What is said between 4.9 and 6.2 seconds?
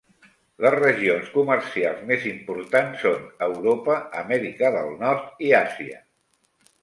Nord i Àsia.